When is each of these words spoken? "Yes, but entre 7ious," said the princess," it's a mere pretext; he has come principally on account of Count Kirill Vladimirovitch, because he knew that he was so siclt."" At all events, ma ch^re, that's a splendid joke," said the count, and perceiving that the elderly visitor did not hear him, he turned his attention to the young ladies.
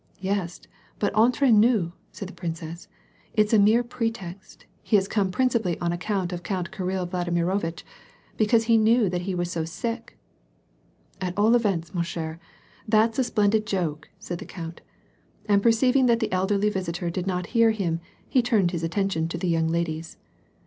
"Yes, 0.29 0.59
but 0.97 1.13
entre 1.15 1.45
7ious," 1.49 1.93
said 2.11 2.27
the 2.27 2.33
princess," 2.33 2.87
it's 3.35 3.53
a 3.53 3.59
mere 3.59 3.83
pretext; 3.83 4.65
he 4.81 4.95
has 4.95 5.07
come 5.07 5.29
principally 5.29 5.77
on 5.77 5.91
account 5.91 6.33
of 6.33 6.41
Count 6.41 6.71
Kirill 6.71 7.05
Vladimirovitch, 7.05 7.83
because 8.35 8.63
he 8.63 8.77
knew 8.79 9.09
that 9.09 9.27
he 9.29 9.35
was 9.35 9.51
so 9.51 9.61
siclt."" 9.61 10.09
At 11.21 11.37
all 11.37 11.53
events, 11.55 11.93
ma 11.93 12.01
ch^re, 12.01 12.39
that's 12.87 13.19
a 13.19 13.23
splendid 13.23 13.67
joke," 13.67 14.09
said 14.17 14.39
the 14.39 14.45
count, 14.45 14.81
and 15.45 15.61
perceiving 15.61 16.07
that 16.07 16.19
the 16.19 16.31
elderly 16.33 16.71
visitor 16.71 17.11
did 17.11 17.27
not 17.27 17.45
hear 17.53 17.69
him, 17.69 17.99
he 18.27 18.41
turned 18.41 18.71
his 18.71 18.81
attention 18.81 19.27
to 19.27 19.37
the 19.37 19.49
young 19.49 19.67
ladies. 19.67 20.17